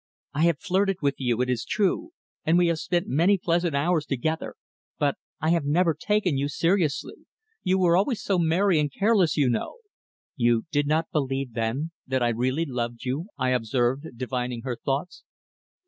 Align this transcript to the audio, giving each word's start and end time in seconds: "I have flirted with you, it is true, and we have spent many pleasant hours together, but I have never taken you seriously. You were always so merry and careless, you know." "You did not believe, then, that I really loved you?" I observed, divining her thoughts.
"I 0.33 0.45
have 0.45 0.57
flirted 0.59 1.03
with 1.03 1.19
you, 1.19 1.41
it 1.43 1.49
is 1.51 1.63
true, 1.63 2.09
and 2.43 2.57
we 2.57 2.65
have 2.69 2.79
spent 2.79 3.05
many 3.07 3.37
pleasant 3.37 3.75
hours 3.75 4.03
together, 4.07 4.55
but 4.97 5.13
I 5.39 5.51
have 5.51 5.63
never 5.63 5.93
taken 5.93 6.39
you 6.39 6.49
seriously. 6.49 7.27
You 7.61 7.77
were 7.77 7.95
always 7.95 8.19
so 8.19 8.39
merry 8.39 8.79
and 8.79 8.91
careless, 8.91 9.37
you 9.37 9.47
know." 9.47 9.77
"You 10.35 10.65
did 10.71 10.87
not 10.87 11.11
believe, 11.11 11.53
then, 11.53 11.91
that 12.07 12.23
I 12.23 12.29
really 12.29 12.65
loved 12.65 13.05
you?" 13.05 13.27
I 13.37 13.49
observed, 13.49 14.17
divining 14.17 14.63
her 14.63 14.75
thoughts. 14.75 15.23